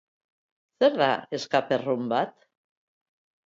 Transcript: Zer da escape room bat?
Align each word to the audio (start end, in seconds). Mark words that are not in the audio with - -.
Zer 0.83 0.95
da 1.03 1.11
escape 1.39 1.81
room 1.85 2.11
bat? 2.17 2.37